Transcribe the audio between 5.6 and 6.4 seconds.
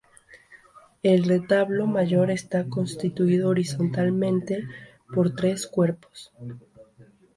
cuerpos.